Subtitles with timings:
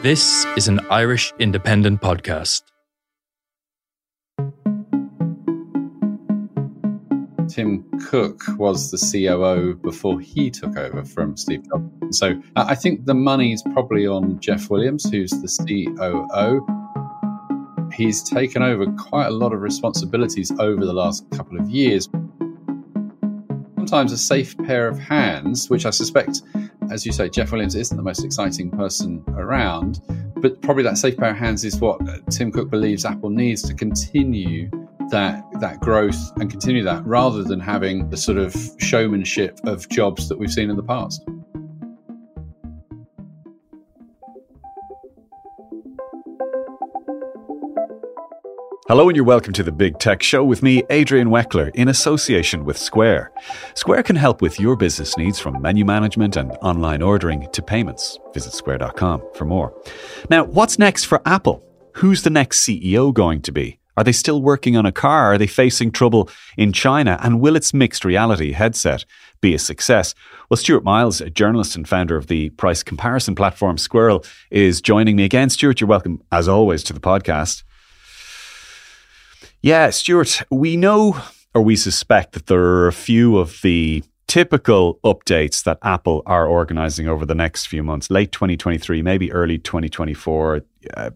[0.00, 2.62] This is an Irish independent podcast.
[7.48, 12.16] Tim Cook was the COO before he took over from Steve Jobs.
[12.16, 16.64] So I think the money's probably on Jeff Williams, who's the COO.
[17.92, 22.08] He's taken over quite a lot of responsibilities over the last couple of years.
[23.78, 26.42] Sometimes a safe pair of hands, which I suspect,
[26.90, 30.00] as you say, Jeff Williams isn't the most exciting person around,
[30.36, 33.62] but probably that safe pair of hands is what uh, Tim Cook believes Apple needs
[33.62, 34.70] to continue
[35.10, 40.28] that that growth and continue that rather than having the sort of showmanship of jobs
[40.28, 41.26] that we've seen in the past.
[48.88, 52.64] Hello, and you're welcome to the Big Tech Show with me, Adrian Weckler, in association
[52.64, 53.30] with Square.
[53.74, 58.18] Square can help with your business needs from menu management and online ordering to payments.
[58.32, 59.78] Visit square.com for more.
[60.30, 61.62] Now, what's next for Apple?
[61.96, 63.78] Who's the next CEO going to be?
[63.98, 65.34] Are they still working on a car?
[65.34, 67.18] Are they facing trouble in China?
[67.22, 69.04] And will its mixed reality headset
[69.42, 70.14] be a success?
[70.48, 75.14] Well, Stuart Miles, a journalist and founder of the price comparison platform Squirrel, is joining
[75.14, 75.50] me again.
[75.50, 77.64] Stuart, you're welcome, as always, to the podcast.
[79.60, 81.20] Yeah, Stuart, we know
[81.54, 86.46] or we suspect that there are a few of the typical updates that Apple are
[86.46, 90.60] organizing over the next few months, late 2023, maybe early 2024,
[90.94, 91.10] uh,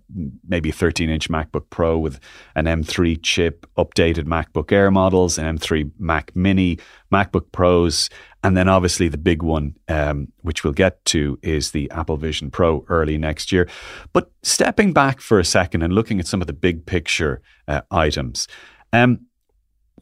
[0.48, 2.18] maybe 13 inch MacBook Pro with
[2.56, 6.78] an M3 chip, updated MacBook Air models, an M3 Mac Mini,
[7.12, 8.08] MacBook Pros,
[8.42, 12.50] and then obviously the big one, um, which we'll get to, is the Apple Vision
[12.50, 13.68] Pro early next year.
[14.12, 17.82] But stepping back for a second and looking at some of the big picture uh,
[17.90, 18.48] items,
[18.92, 19.26] um,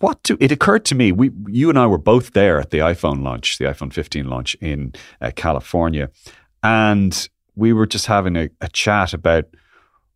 [0.01, 2.79] what to, it occurred to me, we, you and I were both there at the
[2.79, 6.11] iPhone launch, the iPhone 15 launch in uh, California,
[6.63, 9.45] and we were just having a, a chat about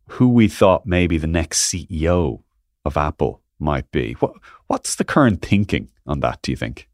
[0.07, 2.41] who we thought maybe the next CEO
[2.83, 4.13] of Apple might be.
[4.13, 4.33] What,
[4.67, 6.41] what's the current thinking on that?
[6.41, 6.89] Do you think?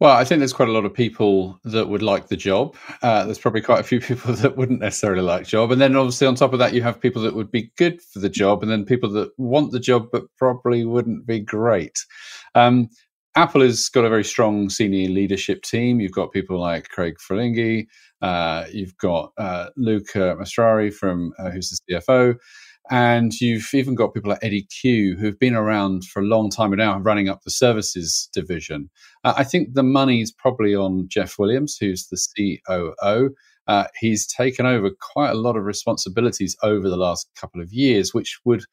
[0.00, 2.76] Well, I think there's quite a lot of people that would like the job.
[3.02, 5.96] Uh, there's probably quite a few people that wouldn't necessarily like the job, and then
[5.96, 8.62] obviously on top of that, you have people that would be good for the job,
[8.62, 11.98] and then people that want the job but probably wouldn't be great.
[12.54, 12.88] Um,
[13.34, 16.00] Apple has got a very strong senior leadership team.
[16.00, 17.86] You've got people like Craig Federighi,
[18.20, 22.36] uh, you've got uh, Luca Maestri from uh, who's the CFO,
[22.90, 26.72] and you've even got people like Eddy Cue who've been around for a long time
[26.72, 28.90] and now running up the services division.
[29.24, 33.34] Uh, I think the money's probably on Jeff Williams, who's the COO.
[33.68, 38.12] Uh, he's taken over quite a lot of responsibilities over the last couple of years,
[38.12, 38.64] which would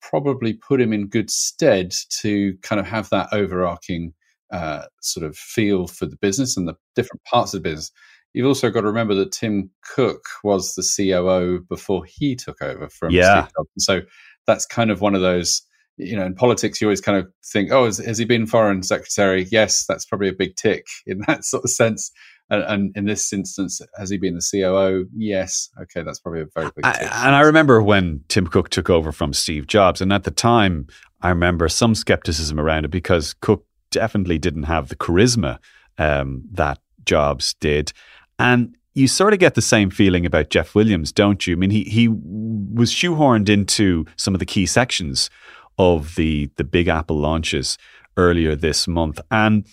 [0.00, 4.12] probably put him in good stead to kind of have that overarching
[4.52, 7.92] uh, sort of feel for the business and the different parts of the business.
[8.34, 12.88] You've also got to remember that Tim Cook was the COO before he took over
[12.88, 13.42] from yeah.
[13.42, 13.70] Steve Jobs.
[13.78, 14.00] So
[14.46, 15.62] that's kind of one of those,
[15.96, 18.82] you know, in politics, you always kind of think, oh, has, has he been foreign
[18.82, 19.46] secretary?
[19.50, 22.10] Yes, that's probably a big tick in that sort of sense.
[22.50, 25.08] And, and, in this instance, has he been the COO?
[25.16, 25.70] Yes.
[25.80, 27.12] Okay, that's probably a very big tick.
[27.12, 30.30] I, and I remember when Tim Cook took over from Steve Jobs, and at the
[30.30, 30.86] time,
[31.22, 35.58] I remember some skepticism around it because Cook definitely didn't have the charisma
[35.98, 37.92] um, that Jobs did.
[38.38, 41.54] And you sort of get the same feeling about Jeff Williams, don't you?
[41.54, 45.30] I mean, he he was shoehorned into some of the key sections
[45.78, 47.78] of the the Big Apple launches
[48.16, 49.66] earlier this month, and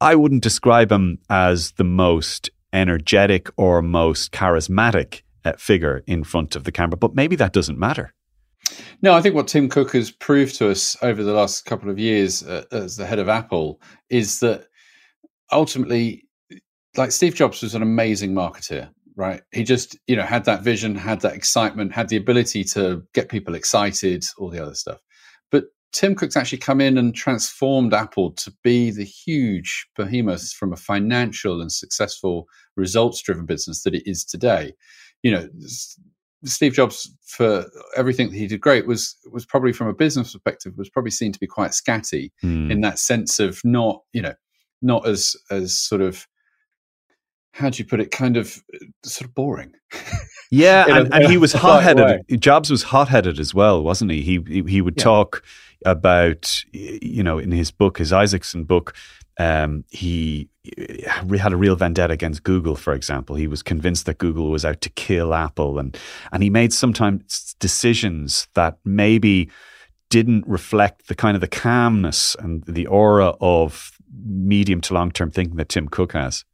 [0.00, 6.56] I wouldn't describe him as the most energetic or most charismatic uh, figure in front
[6.56, 8.12] of the camera, but maybe that doesn't matter.
[9.02, 11.98] No, I think what Tim Cook has proved to us over the last couple of
[11.98, 14.66] years uh, as the head of Apple is that
[15.50, 16.24] ultimately
[16.96, 18.90] like Steve Jobs was an amazing marketer.
[19.16, 19.42] right?
[19.52, 23.28] He just, you know, had that vision, had that excitement, had the ability to get
[23.28, 25.00] people excited, all the other stuff.
[25.50, 30.72] But Tim Cook's actually come in and transformed Apple to be the huge behemoth from
[30.72, 32.46] a financial and successful
[32.76, 34.72] results driven business that it is today.
[35.22, 35.48] You know,
[36.44, 37.66] Steve Jobs for
[37.96, 41.32] everything that he did great was was probably from a business perspective was probably seen
[41.32, 42.72] to be quite scatty Mm.
[42.72, 44.34] in that sense of not, you know,
[44.80, 46.26] not as as sort of
[47.52, 49.72] how do you put it kind of uh, sort of boring
[50.50, 52.24] Yeah, in a- and, and he was hot headed.
[52.40, 54.22] Jobs was hot headed as well, wasn't he?
[54.22, 55.04] He he, he would Yeah.
[55.04, 55.42] talk
[55.84, 58.94] about you know in his book, his Isaacson book.
[59.38, 60.48] Um, he
[61.38, 63.34] had a real vendetta against Google, for example.
[63.34, 65.96] He was convinced that Google was out to kill Apple, and
[66.32, 69.50] and he made sometimes decisions that maybe
[70.10, 73.92] didn't reflect the kind of the calmness and the aura of
[74.26, 76.44] medium to long term thinking that Tim Cook has.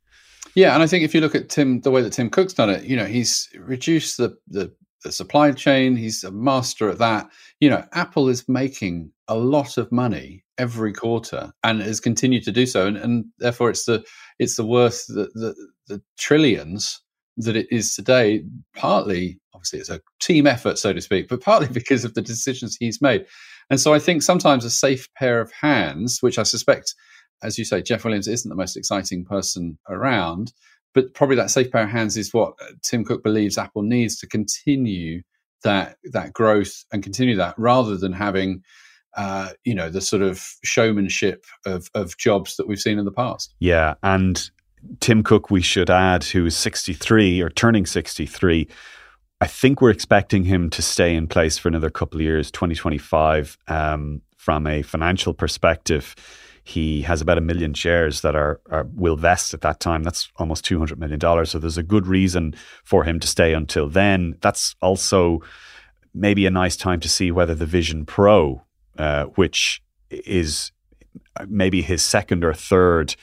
[0.58, 2.68] Yeah, and I think if you look at Tim, the way that Tim Cook's done
[2.68, 4.74] it, you know, he's reduced the, the
[5.04, 5.94] the supply chain.
[5.94, 7.30] He's a master at that.
[7.60, 12.50] You know, Apple is making a lot of money every quarter and has continued to
[12.50, 14.04] do so, and, and therefore it's the
[14.40, 15.54] it's the worth the, the
[15.86, 17.00] the trillions
[17.36, 18.42] that it is today.
[18.74, 22.76] Partly, obviously, it's a team effort, so to speak, but partly because of the decisions
[22.80, 23.24] he's made.
[23.70, 26.96] And so I think sometimes a safe pair of hands, which I suspect
[27.42, 30.52] as you say, Jeff Williams isn't the most exciting person around,
[30.94, 34.18] but probably that safe pair of hands is what uh, Tim Cook believes Apple needs
[34.18, 35.22] to continue
[35.64, 38.62] that that growth and continue that, rather than having,
[39.16, 43.12] uh, you know, the sort of showmanship of of jobs that we've seen in the
[43.12, 43.54] past.
[43.58, 44.50] Yeah, and
[45.00, 48.68] Tim Cook, we should add, who is 63 or turning 63.
[49.40, 53.58] I think we're expecting him to stay in place for another couple of years, 2025.
[53.68, 56.14] Um, from a financial perspective,
[56.68, 60.02] he has about a million shares that are, are will vest at that time.
[60.02, 61.50] That's almost two hundred million dollars.
[61.50, 62.54] So there's a good reason
[62.84, 64.36] for him to stay until then.
[64.40, 65.40] That's also
[66.12, 68.62] maybe a nice time to see whether the Vision Pro,
[68.98, 70.72] uh, which is
[71.48, 73.16] maybe his second or third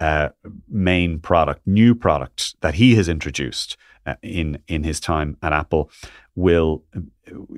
[0.00, 0.30] uh,
[0.68, 3.76] main product, new product that he has introduced
[4.06, 5.90] uh, in in his time at Apple,
[6.34, 6.82] will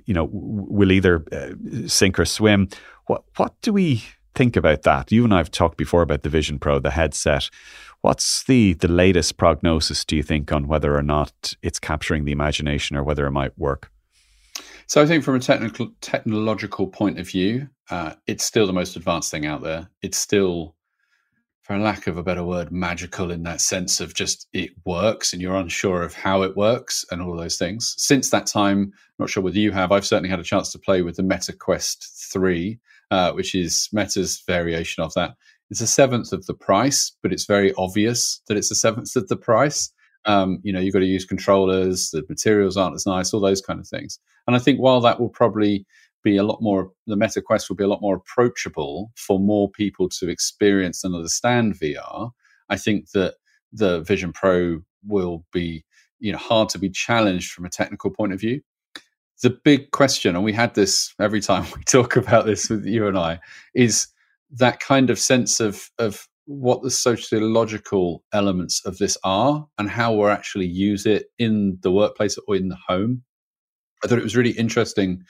[0.04, 2.68] you know will either uh, sink or swim.
[3.06, 4.02] What what do we
[4.34, 5.12] think about that?
[5.12, 7.50] You and I have talked before about the Vision Pro, the headset.
[8.00, 10.04] What's the the latest prognosis?
[10.04, 13.56] Do you think on whether or not it's capturing the imagination or whether it might
[13.58, 13.90] work?
[14.86, 18.96] So I think from a technical technological point of view, uh, it's still the most
[18.96, 19.88] advanced thing out there.
[20.02, 20.74] It's still,
[21.62, 25.40] for lack of a better word, magical in that sense of just it works and
[25.40, 27.94] you're unsure of how it works and all those things.
[27.96, 30.78] Since that time, I'm not sure whether you have, I've certainly had a chance to
[30.78, 32.78] play with the Meta Quest 3,
[33.12, 35.34] uh, which is Meta's variation of that.
[35.68, 39.28] It's a seventh of the price, but it's very obvious that it's a seventh of
[39.28, 39.92] the price.
[40.24, 43.60] Um, you know, you've got to use controllers, the materials aren't as nice, all those
[43.60, 44.18] kind of things.
[44.46, 45.84] And I think while that will probably
[46.24, 49.70] be a lot more, the Meta Quest will be a lot more approachable for more
[49.70, 52.30] people to experience and understand VR.
[52.70, 53.34] I think that
[53.74, 55.84] the Vision Pro will be,
[56.18, 58.62] you know, hard to be challenged from a technical point of view.
[59.42, 63.06] The big question, and we had this every time we talk about this with you
[63.06, 63.40] and I,
[63.74, 64.06] is
[64.52, 70.12] that kind of sense of of what the sociological elements of this are and how
[70.12, 73.22] we're actually use it in the workplace or in the home.
[74.02, 75.22] I thought it was really interesting.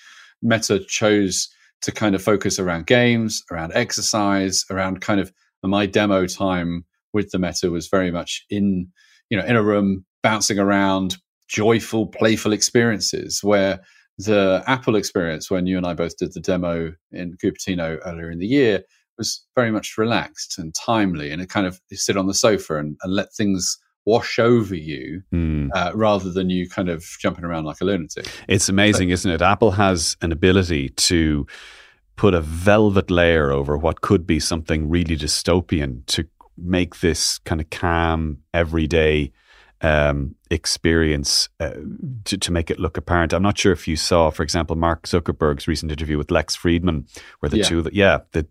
[0.43, 1.49] Meta chose
[1.83, 5.33] to kind of focus around games, around exercise, around kind of
[5.63, 8.89] my demo time with the Meta was very much in,
[9.31, 11.17] you know, in a room, bouncing around,
[11.49, 13.81] joyful, playful experiences where
[14.19, 18.39] the Apple experience when you and I both did the demo in Cupertino earlier in
[18.39, 18.83] the year
[19.19, 22.79] was very much relaxed and timely and it kind of you sit on the sofa
[22.79, 25.69] and, and let things wash over you Hmm.
[25.75, 28.27] uh, rather than you kind of jumping around like a lunatic.
[28.49, 29.41] It's amazing, isn't it?
[29.43, 31.47] Apple has an ability to
[32.17, 36.27] put a velvet layer over what could be something really dystopian to
[36.59, 39.33] make this kind of calm, everyday
[39.83, 41.73] um, experience uh,
[42.25, 43.33] to, to make it look apparent.
[43.33, 47.05] I'm not sure if you saw, for example, Mark Zuckerberg's recent interview with Lex Fridman,
[47.41, 47.65] where the Yeah.
[47.65, 48.47] two, that yeah, the,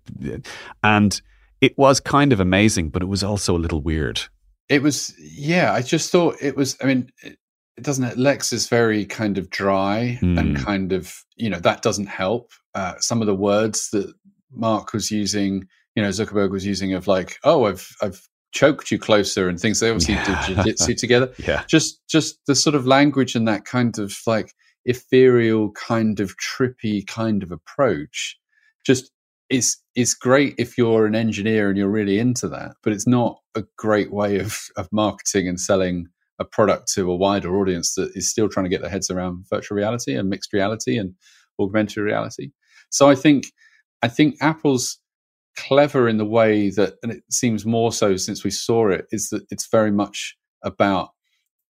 [0.84, 1.22] and
[1.62, 4.22] it was kind of amazing, but it was also a little weird.
[4.70, 7.38] It was, yeah, I just thought it was, I mean, it,
[7.78, 10.64] it doesn't, Lex is very kind of dry and Hmm.
[10.64, 12.52] kind of, you know, that doesn't help.
[12.76, 14.14] Uh, some of the words that
[14.52, 19.00] Mark was using, you know, Zuckerberg was using of like, oh, I've, I've choked you
[19.00, 19.80] closer and things.
[19.80, 20.46] They obviously Yeah.
[20.48, 21.34] did jiu-jitsu together.
[21.38, 21.64] Yeah.
[21.68, 24.54] Just, just the sort of language and that kind of like
[24.86, 28.38] ethereal kind of trippy kind of approach
[28.86, 29.12] just
[29.50, 33.38] is is great if you're an engineer and you're really into that, but it's not
[33.56, 36.08] a great way of of marketing and selling
[36.40, 39.46] a product to a wider audience that is still trying to get their heads around
[39.50, 41.14] virtual reality and mixed reality and
[41.60, 42.52] augmented reality.
[42.90, 43.44] So I think
[44.02, 44.98] I think Apple's
[45.58, 49.30] clever in the way that, and it seems more so since we saw it, is
[49.30, 51.10] that it's very much about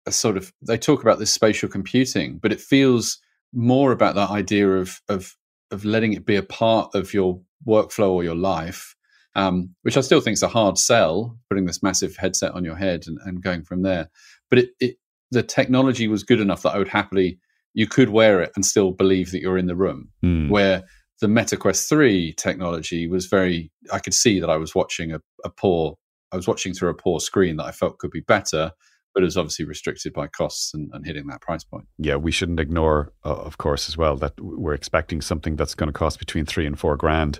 [0.05, 3.19] a sort of they talk about this spatial computing, but it feels
[3.53, 5.35] more about that idea of of
[5.71, 8.95] of letting it be a part of your workflow or your life,
[9.35, 12.75] um, which I still think is a hard sell, putting this massive headset on your
[12.75, 14.09] head and, and going from there.
[14.49, 14.95] But it, it
[15.31, 17.39] the technology was good enough that I would happily
[17.73, 20.09] you could wear it and still believe that you're in the room.
[20.25, 20.49] Mm.
[20.49, 20.83] Where
[21.21, 25.49] the MetaQuest 3 technology was very, I could see that I was watching a, a
[25.49, 25.97] poor,
[26.31, 28.71] I was watching through a poor screen that I felt could be better,
[29.13, 31.85] but it was obviously restricted by costs and, and hitting that price point.
[31.97, 35.87] Yeah, we shouldn't ignore, uh, of course, as well, that we're expecting something that's going
[35.87, 37.39] to cost between three and four grand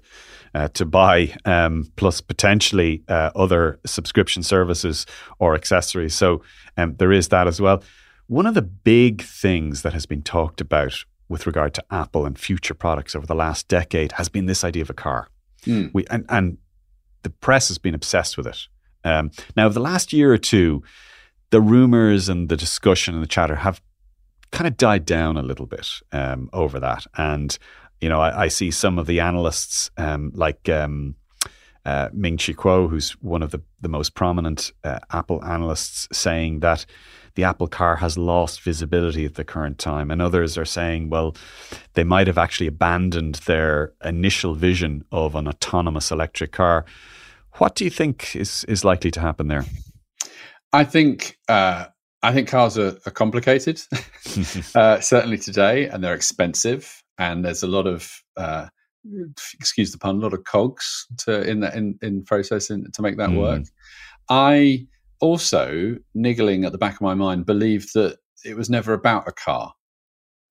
[0.54, 5.06] uh, to buy, um, plus potentially uh, other subscription services
[5.38, 6.16] or accessories.
[6.16, 6.42] So
[6.76, 7.84] um, there is that as well.
[8.28, 12.38] One of the big things that has been talked about with regard to Apple and
[12.38, 15.30] future products over the last decade has been this idea of a car.
[15.66, 15.92] Mm.
[15.94, 16.58] We and, and
[17.24, 18.68] the press has been obsessed with it.
[19.04, 20.84] Um, now, over the last year or two,
[21.52, 23.82] the rumors and the discussion and the chatter have
[24.52, 27.06] kind of died down a little bit um, over that.
[27.16, 27.58] And
[28.02, 31.16] you know, I, I, see some of the analysts um, like um,
[31.86, 36.62] uh, Ming Chi Kuo, who's one of the, the most prominent uh, Apple analysts, saying
[36.62, 36.86] that
[37.40, 40.12] the Apple car has lost visibility at the current time.
[40.12, 41.38] And others are saying, well,
[41.94, 46.84] they might have actually abandoned their initial vision of an autonomous electric car.
[47.54, 49.64] What do you think is, is likely to happen there?
[50.74, 51.86] I think uh,
[52.22, 53.82] I think cars are, are complicated,
[54.76, 58.68] uh, certainly today, and they're expensive, and there's a lot of uh,
[59.54, 63.18] excuse the pun, a lot of cogs to in that in, in processing to make
[63.18, 63.40] that mm.
[63.40, 63.64] work.
[64.30, 64.86] I
[65.20, 69.32] also, niggling at the back of my mind, believed that it was never about a
[69.32, 69.74] car.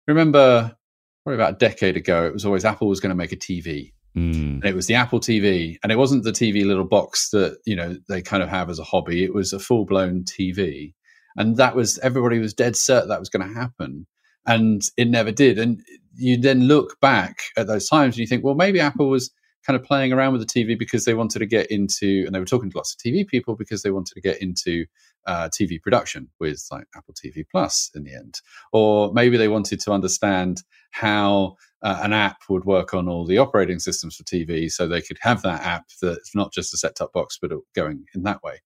[0.07, 0.77] Remember,
[1.25, 3.93] probably about a decade ago, it was always Apple was going to make a TV.
[4.17, 4.57] Mm.
[4.57, 7.75] And it was the Apple TV, and it wasn't the TV little box that you
[7.75, 9.25] know they kind of have as a hobby.
[9.25, 10.93] It was a full blown TV,
[11.37, 14.07] and that was everybody was dead certain that was going to happen,
[14.47, 15.59] and it never did.
[15.59, 15.81] And
[16.15, 19.31] you then look back at those times and you think, well, maybe Apple was
[19.67, 22.39] kind of playing around with the TV because they wanted to get into, and they
[22.39, 24.85] were talking to lots of TV people because they wanted to get into
[25.27, 28.41] uh, TV production with like Apple TV Plus in the end.
[28.73, 33.39] Or maybe they wanted to understand how uh, an app would work on all the
[33.39, 36.97] operating systems for TV so they could have that app that's not just a set
[36.97, 38.61] top box, but going in that way.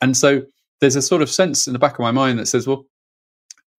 [0.00, 0.42] And so
[0.80, 2.84] there's a sort of sense in the back of my mind that says, well,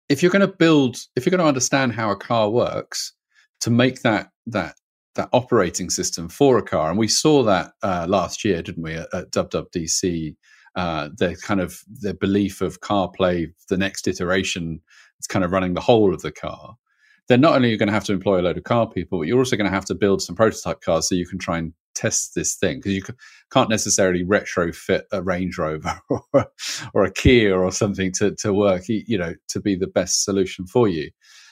[0.10, 3.14] if you're going to build, if you're going to understand how a car works,
[3.62, 4.76] to make that that
[5.16, 6.90] that operating system for a car.
[6.90, 10.36] And we saw that uh, last year, didn't we, at, at WWDC?
[10.76, 14.80] Uh, the kind of the belief of CarPlay, the next iteration,
[15.18, 16.76] it's kind of running the whole of the car.
[17.28, 19.20] Then not only are you going to have to employ a load of car people,
[19.20, 21.58] but you're also going to have to build some prototype cars so you can try
[21.58, 23.04] and test this thing because you
[23.52, 26.48] can't necessarily retrofit a Range Rover or,
[26.94, 30.66] or a Kia or something to to work, you know, to be the best solution
[30.66, 31.12] for you.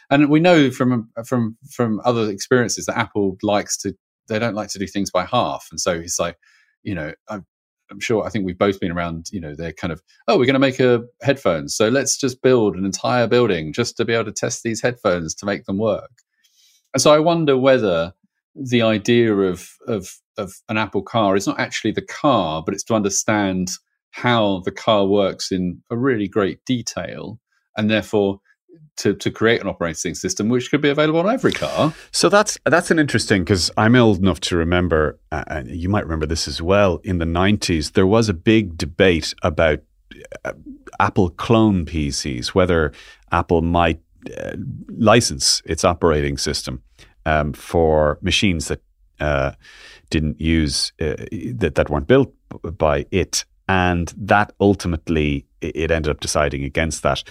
[0.10, 3.94] And we know from from from other experiences that Apple likes to
[4.28, 5.68] they don't like to do things by half.
[5.72, 6.38] And so it's like,
[6.84, 7.46] you know, I'm,
[7.90, 10.46] I'm sure I think we've both been around, you know, they're kind of, oh, we're
[10.46, 11.76] going to make a headphones.
[11.76, 15.34] So let's just build an entire building just to be able to test these headphones
[15.36, 16.12] to make them work.
[16.94, 18.14] And so I wonder whether
[18.56, 22.84] the idea of of of an Apple car is not actually the car, but it's
[22.86, 23.72] to understand
[24.12, 27.40] how the car works in a really great detail,
[27.76, 28.40] and therefore
[28.98, 31.94] to, to create an operating system which could be available on every car.
[32.12, 36.04] So that's that's an interesting because I'm old enough to remember, uh, and you might
[36.04, 37.00] remember this as well.
[37.04, 39.80] In the 90s, there was a big debate about
[40.44, 40.54] uh,
[41.00, 42.92] Apple clone PCs, whether
[43.32, 44.00] Apple might
[44.38, 44.54] uh,
[44.90, 46.82] license its operating system
[47.26, 48.82] um, for machines that
[49.20, 49.52] uh,
[50.10, 51.16] didn't use uh,
[51.54, 52.34] that that weren't built
[52.78, 57.24] by it, and that ultimately it ended up deciding against that.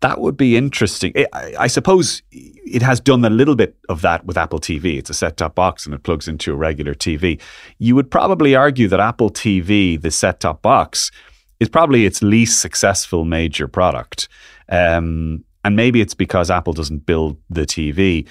[0.00, 1.12] That would be interesting.
[1.32, 4.96] I, I, suppose it has done a little bit of that with Apple TV.
[4.96, 7.40] It's a set top box and it plugs into a regular TV.
[7.78, 11.10] You would probably argue that Apple TV, the set top box,
[11.58, 14.28] is probably its least successful major product.
[14.68, 18.26] Um, and maybe it's because Apple doesn't build the TV.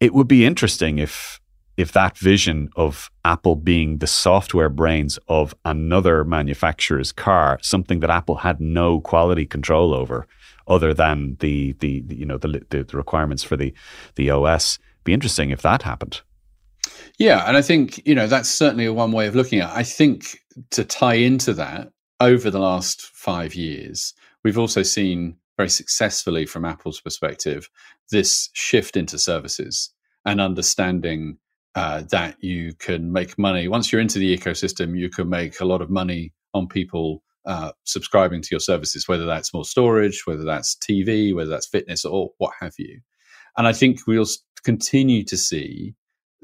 [0.00, 1.40] It would be interesting if
[1.76, 8.08] if that vision of Apple being the software brains of another manufacturer's car, something that
[8.08, 10.26] Apple had no quality control over,
[10.68, 13.72] other than the the, the you know the, the, the requirements for the
[14.16, 14.78] the OS.
[15.04, 16.20] Be interesting if that happened.
[17.18, 19.70] Yeah, and I think you know that's certainly one way of looking at.
[19.70, 19.76] it.
[19.76, 20.38] I think
[20.70, 26.64] to tie into that over the last five years, we've also seen very successfully from
[26.64, 27.70] Apple's perspective
[28.10, 29.90] this shift into services
[30.24, 31.38] and understanding
[31.74, 34.98] uh, that you can make money once you're into the ecosystem.
[34.98, 39.26] You can make a lot of money on people uh, subscribing to your services, whether
[39.26, 43.00] that's more storage, whether that's TV, whether that's fitness, or what have you.
[43.56, 44.26] And I think we'll
[44.64, 45.94] continue to see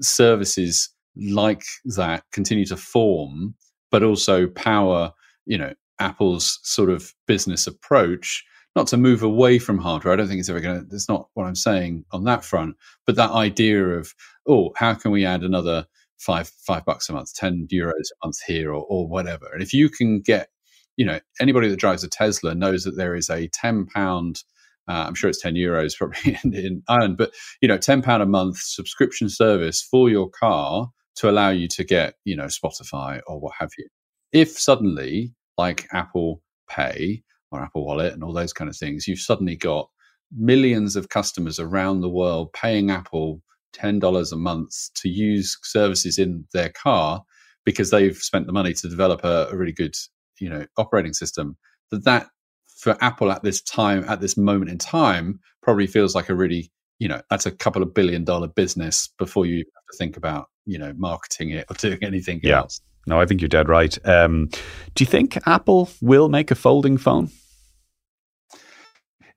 [0.00, 1.64] services like
[1.96, 3.54] that continue to form,
[3.90, 5.12] but also power,
[5.44, 8.44] you know, Apple's sort of business approach,
[8.74, 10.14] not to move away from hardware.
[10.14, 12.76] I don't think it's ever going to, that's not what I'm saying on that front,
[13.06, 14.14] but that idea of,
[14.48, 15.86] oh, how can we add another
[16.22, 19.46] five, five bucks a month, 10 euros a month here or, or whatever.
[19.52, 20.48] And if you can get,
[20.96, 24.42] you know, anybody that drives a Tesla knows that there is a 10 pound
[24.88, 28.22] uh, I'm sure it's 10 euros probably in, in Ireland, but you know, 10 pound
[28.22, 33.20] a month subscription service for your car to allow you to get, you know, Spotify
[33.26, 33.86] or what have you.
[34.32, 39.20] If suddenly, like Apple Pay or Apple Wallet and all those kind of things, you've
[39.20, 39.88] suddenly got
[40.36, 43.42] millions of customers around the world paying Apple
[43.74, 47.22] $10 a month to use services in their car
[47.64, 49.94] because they've spent the money to develop a, a really good,
[50.42, 51.56] you know, operating system,
[51.92, 52.26] that that
[52.66, 56.72] for Apple at this time, at this moment in time, probably feels like a really,
[56.98, 60.48] you know, that's a couple of billion dollar business before you have to think about,
[60.66, 62.58] you know, marketing it or doing anything yeah.
[62.58, 62.80] else.
[63.06, 63.96] No, I think you're dead right.
[64.04, 64.48] Um,
[64.94, 67.30] do you think Apple will make a folding phone?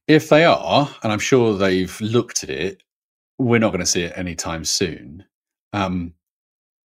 [0.08, 2.82] If they are, and I'm sure they've looked at it,
[3.38, 5.26] we're not going to see it anytime soon.
[5.74, 6.14] Um,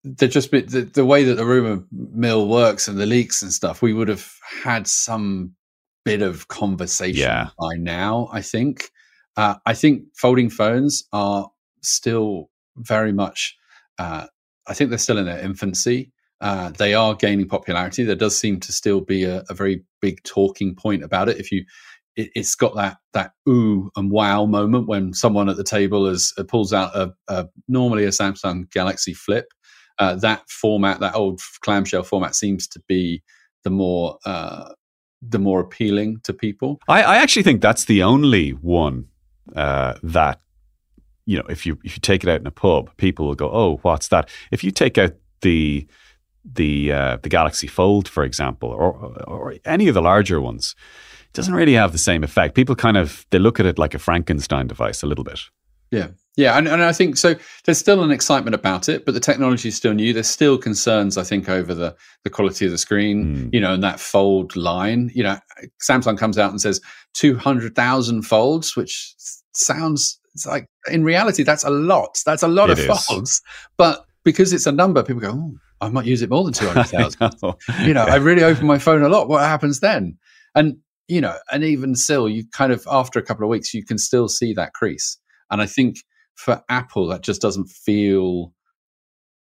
[0.05, 3.83] they're just the, the way that the rumor mill works and the leaks and stuff.
[3.83, 5.55] We would have had some
[6.05, 7.49] bit of conversation yeah.
[7.59, 8.29] by now.
[8.33, 8.91] I think.
[9.37, 11.49] Uh, I think folding phones are
[11.83, 13.57] still very much.
[13.99, 14.27] Uh,
[14.67, 16.13] I think they're still in their infancy.
[16.41, 18.03] Uh, they are gaining popularity.
[18.03, 21.39] There does seem to still be a, a very big talking point about it.
[21.39, 21.65] If you,
[22.17, 26.33] it, has got that that ooh and wow moment when someone at the table is
[26.39, 29.47] uh, pulls out a, a, normally a Samsung Galaxy Flip.
[30.01, 33.23] Uh, that format, that old clamshell format, seems to be
[33.65, 34.73] the more uh,
[35.23, 36.81] the more appealing to people.
[36.89, 39.09] I, I actually think that's the only one
[39.55, 40.41] uh, that
[41.27, 43.51] you know if you if you take it out in a pub, people will go,
[43.53, 45.87] "Oh, what's that?" If you take out the
[46.45, 48.93] the uh, the Galaxy Fold, for example, or
[49.27, 50.75] or any of the larger ones,
[51.27, 52.55] it doesn't really have the same effect.
[52.55, 55.41] People kind of they look at it like a Frankenstein device a little bit.
[55.91, 56.09] Yeah.
[56.37, 57.35] Yeah, and, and I think so.
[57.65, 60.13] There's still an excitement about it, but the technology is still new.
[60.13, 63.51] There's still concerns, I think, over the the quality of the screen, mm.
[63.53, 65.11] you know, and that fold line.
[65.13, 65.39] You know,
[65.87, 66.81] Samsung comes out and says
[67.15, 69.15] 200,000 folds, which
[69.53, 72.19] sounds it's like in reality that's a lot.
[72.25, 73.05] That's a lot it of is.
[73.05, 73.43] folds,
[73.77, 77.37] but because it's a number, people go, oh, I might use it more than 200,000.
[77.43, 77.59] know.
[77.83, 79.29] you know, I really open my phone a lot.
[79.29, 80.17] What happens then?
[80.55, 80.77] And
[81.09, 83.99] you know, and even still, you kind of after a couple of weeks, you can
[83.99, 85.19] still see that crease.
[85.51, 85.97] And I think
[86.35, 88.53] for Apple, that just doesn't feel.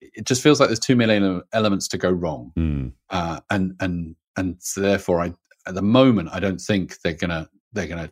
[0.01, 2.91] It just feels like there's too many elements to go wrong, mm.
[3.09, 5.33] uh, and and and so therefore, I
[5.65, 8.11] at the moment I don't think they're gonna they're gonna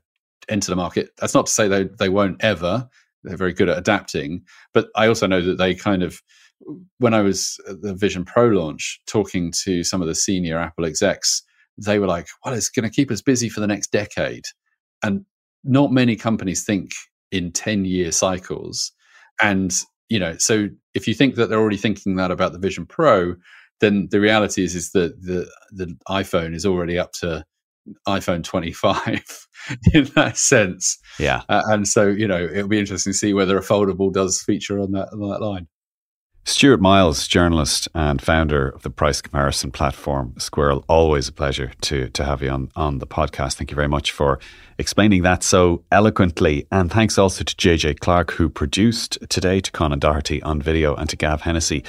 [0.50, 1.10] enter the market.
[1.18, 2.88] That's not to say they they won't ever.
[3.24, 6.22] They're very good at adapting, but I also know that they kind of.
[7.00, 10.86] When I was at the Vision Pro launch, talking to some of the senior Apple
[10.86, 11.42] execs,
[11.76, 14.44] they were like, "Well, it's going to keep us busy for the next decade,"
[15.04, 15.26] and
[15.64, 16.92] not many companies think
[17.32, 18.92] in 10 year cycles.
[19.42, 19.74] And,
[20.10, 23.36] you know, so if you think that they're already thinking that about the Vision Pro,
[23.80, 27.44] then the reality is, is that the, the iPhone is already up to
[28.08, 29.48] iPhone 25
[29.94, 31.00] in that sense.
[31.20, 31.42] Yeah.
[31.50, 34.80] Uh, and so, you know, it'll be interesting to see whether a foldable does feature
[34.80, 35.68] on that, on that line.
[36.44, 40.84] Stuart Miles, journalist and founder of the price comparison platform Squirrel.
[40.90, 43.56] Always a pleasure to to have you on on the podcast.
[43.56, 44.40] Thank you very much for
[44.78, 50.00] explaining that so eloquently, and thanks also to JJ Clark who produced today, to Conan
[50.00, 51.84] Doherty on video, and to Gav Hennessy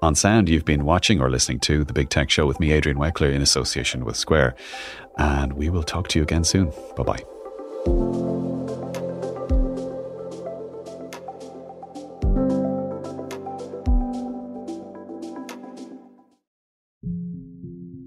[0.00, 0.48] on sound.
[0.48, 3.42] You've been watching or listening to the Big Tech Show with me, Adrian Weckler, in
[3.42, 4.54] association with Square,
[5.18, 6.72] and we will talk to you again soon.
[6.96, 7.24] Bye bye.